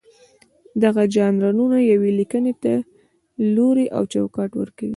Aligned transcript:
دغه 0.83 1.03
ژانرونه 1.13 1.77
یوې 1.91 2.11
لیکنې 2.19 2.53
ته 2.63 2.73
لوری 3.55 3.85
او 3.97 4.03
چوکاټ 4.13 4.51
ورکوي. 4.57 4.89